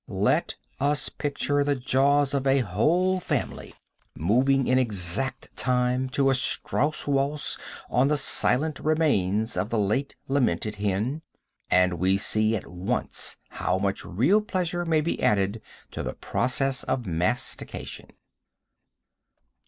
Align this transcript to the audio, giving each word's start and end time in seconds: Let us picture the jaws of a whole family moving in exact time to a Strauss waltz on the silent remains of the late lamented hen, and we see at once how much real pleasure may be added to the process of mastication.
Let 0.07 0.55
us 0.79 1.09
picture 1.09 1.63
the 1.63 1.75
jaws 1.75 2.33
of 2.33 2.47
a 2.47 2.61
whole 2.65 3.19
family 3.19 3.75
moving 4.15 4.65
in 4.65 4.79
exact 4.79 5.55
time 5.55 6.09
to 6.09 6.31
a 6.31 6.33
Strauss 6.33 7.05
waltz 7.05 7.55
on 7.87 8.07
the 8.07 8.17
silent 8.17 8.79
remains 8.79 9.55
of 9.55 9.69
the 9.69 9.77
late 9.77 10.15
lamented 10.27 10.77
hen, 10.77 11.21
and 11.69 11.99
we 11.99 12.17
see 12.17 12.55
at 12.55 12.65
once 12.65 13.37
how 13.49 13.77
much 13.77 14.03
real 14.03 14.41
pleasure 14.41 14.85
may 14.85 15.01
be 15.01 15.21
added 15.21 15.61
to 15.91 16.01
the 16.01 16.15
process 16.15 16.81
of 16.85 17.05
mastication. 17.05 18.07